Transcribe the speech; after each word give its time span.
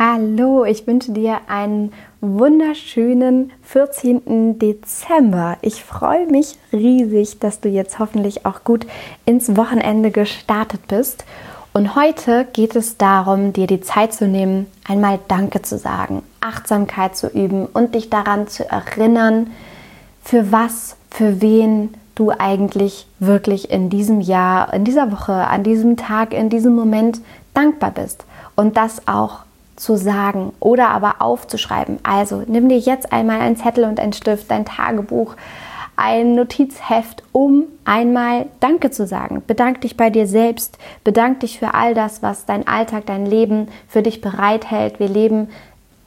Hallo, 0.00 0.64
ich 0.64 0.86
wünsche 0.86 1.10
dir 1.10 1.40
einen 1.48 1.92
wunderschönen 2.20 3.50
14. 3.62 4.56
Dezember. 4.56 5.56
Ich 5.60 5.82
freue 5.82 6.28
mich 6.28 6.56
riesig, 6.72 7.40
dass 7.40 7.58
du 7.58 7.68
jetzt 7.68 7.98
hoffentlich 7.98 8.46
auch 8.46 8.62
gut 8.62 8.86
ins 9.24 9.56
Wochenende 9.56 10.12
gestartet 10.12 10.86
bist. 10.86 11.24
Und 11.72 11.96
heute 11.96 12.46
geht 12.52 12.76
es 12.76 12.96
darum, 12.96 13.52
dir 13.52 13.66
die 13.66 13.80
Zeit 13.80 14.12
zu 14.12 14.28
nehmen, 14.28 14.68
einmal 14.86 15.18
Danke 15.26 15.62
zu 15.62 15.78
sagen, 15.78 16.22
Achtsamkeit 16.40 17.16
zu 17.16 17.26
üben 17.26 17.66
und 17.66 17.96
dich 17.96 18.08
daran 18.08 18.46
zu 18.46 18.70
erinnern, 18.70 19.50
für 20.22 20.52
was, 20.52 20.94
für 21.10 21.40
wen 21.42 21.92
du 22.14 22.30
eigentlich 22.30 23.08
wirklich 23.18 23.72
in 23.72 23.90
diesem 23.90 24.20
Jahr, 24.20 24.72
in 24.72 24.84
dieser 24.84 25.10
Woche, 25.10 25.32
an 25.32 25.64
diesem 25.64 25.96
Tag, 25.96 26.34
in 26.34 26.50
diesem 26.50 26.76
Moment 26.76 27.20
dankbar 27.52 27.90
bist. 27.90 28.24
Und 28.54 28.76
das 28.76 29.08
auch 29.08 29.40
zu 29.78 29.96
sagen 29.96 30.52
oder 30.60 30.88
aber 30.90 31.16
aufzuschreiben. 31.20 31.98
Also 32.02 32.42
nimm 32.46 32.68
dir 32.68 32.78
jetzt 32.78 33.12
einmal 33.12 33.40
einen 33.40 33.56
Zettel 33.56 33.84
und 33.84 34.00
einen 34.00 34.12
Stift, 34.12 34.50
dein 34.50 34.64
Tagebuch, 34.64 35.36
ein 35.96 36.36
Notizheft, 36.36 37.24
um 37.32 37.64
einmal 37.84 38.46
Danke 38.60 38.90
zu 38.90 39.06
sagen. 39.06 39.42
Bedank 39.46 39.80
dich 39.80 39.96
bei 39.96 40.10
dir 40.10 40.26
selbst, 40.26 40.78
bedank 41.02 41.40
dich 41.40 41.58
für 41.58 41.74
all 41.74 41.94
das, 41.94 42.22
was 42.22 42.46
dein 42.46 42.68
Alltag, 42.68 43.06
dein 43.06 43.26
Leben 43.26 43.68
für 43.88 44.02
dich 44.02 44.20
bereithält. 44.20 45.00
Wir 45.00 45.08
leben 45.08 45.48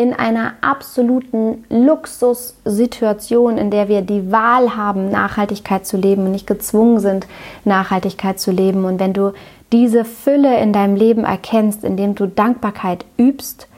in 0.00 0.14
einer 0.14 0.54
absoluten 0.62 1.66
Luxussituation, 1.68 3.58
in 3.58 3.70
der 3.70 3.88
wir 3.88 4.00
die 4.00 4.32
Wahl 4.32 4.74
haben, 4.74 5.10
Nachhaltigkeit 5.10 5.86
zu 5.86 5.98
leben 5.98 6.24
und 6.24 6.32
nicht 6.32 6.46
gezwungen 6.46 7.00
sind, 7.00 7.26
Nachhaltigkeit 7.66 8.40
zu 8.40 8.50
leben. 8.50 8.86
Und 8.86 8.98
wenn 8.98 9.12
du 9.12 9.34
diese 9.72 10.06
Fülle 10.06 10.58
in 10.58 10.72
deinem 10.72 10.96
Leben 10.96 11.24
erkennst, 11.24 11.84
indem 11.84 12.14
du 12.14 12.26
Dankbarkeit 12.26 13.04
übst, 13.18 13.68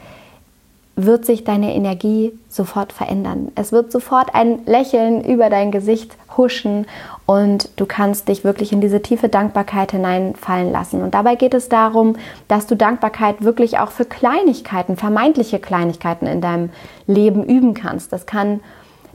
wird 0.95 1.25
sich 1.25 1.45
deine 1.45 1.75
Energie 1.75 2.33
sofort 2.49 2.93
verändern. 2.93 3.51
Es 3.55 3.73
wird 3.73 3.91
sofort 3.91 4.35
ein 4.35 4.65
Lächeln 4.67 5.25
über 5.25 5.49
dein 5.49 5.71
Gesicht 5.71 6.17
huschen 6.37 6.87
und 7.25 7.71
du 7.77 7.87
kannst 7.87 8.29
dich 8.29 8.45
wirklich 8.45 8.73
in 8.73 8.81
diese 8.81 9.01
tiefe 9.01 9.29
Dankbarkeit 9.29 9.93
hineinfallen 9.93 10.71
lassen. 10.71 11.03
Und 11.03 11.15
dabei 11.15 11.35
geht 11.35 11.55
es 11.55 11.69
darum, 11.69 12.17
dass 12.49 12.67
du 12.67 12.77
Dankbarkeit 12.77 13.43
wirklich 13.43 13.79
auch 13.79 13.91
für 13.91 14.05
Kleinigkeiten, 14.05 14.97
vermeintliche 14.97 15.59
Kleinigkeiten 15.59 16.27
in 16.27 16.41
deinem 16.41 16.71
Leben 17.07 17.45
üben 17.45 17.75
kannst. 17.75 18.13
Das 18.13 18.27
kann 18.27 18.61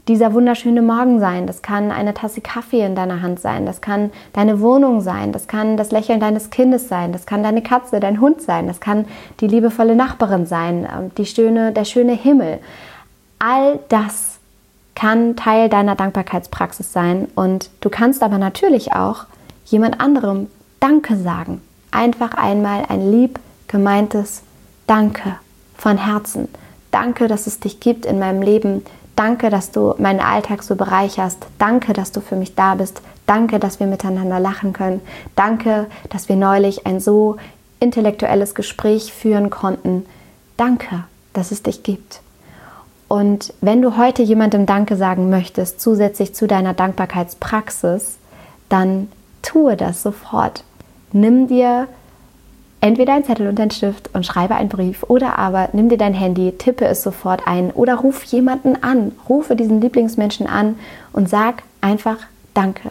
dieser 0.08 0.32
wunderschöne 0.32 0.80
Morgen 0.80 1.20
sein, 1.20 1.46
das 1.46 1.60
kann 1.62 1.92
eine 1.92 2.14
Tasse 2.14 2.40
Kaffee 2.40 2.84
in 2.84 2.94
deiner 2.94 3.20
Hand 3.20 3.40
sein, 3.40 3.66
das 3.66 3.80
kann 3.80 4.10
deine 4.32 4.60
Wohnung 4.60 5.02
sein, 5.02 5.32
das 5.32 5.46
kann 5.46 5.76
das 5.76 5.90
Lächeln 5.90 6.18
deines 6.18 6.50
Kindes 6.50 6.88
sein, 6.88 7.12
das 7.12 7.26
kann 7.26 7.42
deine 7.42 7.62
Katze, 7.62 8.00
dein 8.00 8.20
Hund 8.20 8.40
sein, 8.40 8.66
das 8.66 8.80
kann 8.80 9.04
die 9.40 9.46
liebevolle 9.46 9.94
Nachbarin 9.94 10.46
sein, 10.46 10.88
ähm, 10.90 11.10
die 11.16 11.26
schöne, 11.26 11.72
der 11.72 11.84
schöne 11.84 12.12
Himmel. 12.12 12.58
All 13.38 13.78
das 13.88 14.38
kann 14.94 15.36
Teil 15.36 15.68
deiner 15.68 15.94
Dankbarkeitspraxis 15.94 16.92
sein 16.92 17.28
und 17.34 17.70
du 17.80 17.90
kannst 17.90 18.22
aber 18.22 18.38
natürlich 18.38 18.94
auch 18.94 19.26
jemand 19.66 20.00
anderem 20.00 20.48
Danke 20.80 21.16
sagen. 21.16 21.60
Einfach 21.90 22.34
einmal 22.34 22.84
ein 22.88 23.12
lieb 23.12 23.38
gemeintes 23.68 24.42
Danke 24.86 25.36
von 25.76 25.98
Herzen. 25.98 26.48
Danke, 26.90 27.28
dass 27.28 27.46
es 27.46 27.60
dich 27.60 27.78
gibt 27.78 28.06
in 28.06 28.18
meinem 28.18 28.42
Leben. 28.42 28.84
Danke, 29.18 29.50
dass 29.50 29.72
du 29.72 29.96
meinen 29.98 30.20
Alltag 30.20 30.62
so 30.62 30.76
bereicherst. 30.76 31.44
Danke, 31.58 31.92
dass 31.92 32.12
du 32.12 32.20
für 32.20 32.36
mich 32.36 32.54
da 32.54 32.76
bist. 32.76 33.02
Danke, 33.26 33.58
dass 33.58 33.80
wir 33.80 33.88
miteinander 33.88 34.38
lachen 34.38 34.72
können. 34.72 35.00
Danke, 35.34 35.86
dass 36.08 36.28
wir 36.28 36.36
neulich 36.36 36.86
ein 36.86 37.00
so 37.00 37.36
intellektuelles 37.80 38.54
Gespräch 38.54 39.12
führen 39.12 39.50
konnten. 39.50 40.06
Danke, 40.56 41.02
dass 41.32 41.50
es 41.50 41.64
dich 41.64 41.82
gibt. 41.82 42.20
Und 43.08 43.52
wenn 43.60 43.82
du 43.82 43.96
heute 43.96 44.22
jemandem 44.22 44.66
Danke 44.66 44.94
sagen 44.96 45.30
möchtest, 45.30 45.80
zusätzlich 45.80 46.32
zu 46.32 46.46
deiner 46.46 46.74
Dankbarkeitspraxis, 46.74 48.18
dann 48.68 49.10
tue 49.42 49.76
das 49.76 50.00
sofort. 50.00 50.62
Nimm 51.10 51.48
dir 51.48 51.88
entweder 52.80 53.14
ein 53.14 53.24
Zettel 53.24 53.48
und 53.48 53.60
ein 53.60 53.70
Stift 53.70 54.10
und 54.14 54.24
schreibe 54.24 54.54
einen 54.54 54.68
Brief 54.68 55.02
oder 55.04 55.38
aber 55.38 55.68
nimm 55.72 55.88
dir 55.88 55.98
dein 55.98 56.14
Handy, 56.14 56.52
tippe 56.52 56.84
es 56.84 57.02
sofort 57.02 57.42
ein 57.46 57.70
oder 57.70 57.96
ruf 57.96 58.24
jemanden 58.24 58.82
an, 58.82 59.12
rufe 59.28 59.56
diesen 59.56 59.80
Lieblingsmenschen 59.80 60.46
an 60.46 60.76
und 61.12 61.28
sag 61.28 61.62
einfach 61.80 62.18
Danke. 62.54 62.90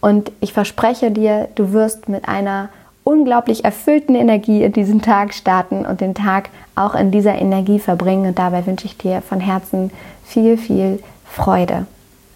Und 0.00 0.30
ich 0.40 0.52
verspreche 0.52 1.10
dir, 1.10 1.48
du 1.56 1.72
wirst 1.72 2.08
mit 2.08 2.28
einer 2.28 2.68
unglaublich 3.02 3.64
erfüllten 3.64 4.14
Energie 4.14 4.62
in 4.62 4.72
diesen 4.72 5.02
Tag 5.02 5.34
starten 5.34 5.84
und 5.84 6.00
den 6.00 6.14
Tag 6.14 6.50
auch 6.76 6.94
in 6.94 7.10
dieser 7.10 7.34
Energie 7.34 7.78
verbringen. 7.78 8.26
Und 8.26 8.38
dabei 8.38 8.64
wünsche 8.66 8.86
ich 8.86 8.96
dir 8.96 9.22
von 9.22 9.40
Herzen 9.40 9.90
viel, 10.24 10.56
viel 10.56 11.02
Freude. 11.24 11.86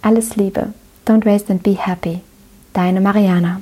Alles 0.00 0.34
Liebe. 0.36 0.72
Don't 1.06 1.24
waste 1.24 1.52
and 1.52 1.62
be 1.62 1.76
happy. 1.78 2.20
Deine 2.72 3.00
Mariana. 3.00 3.60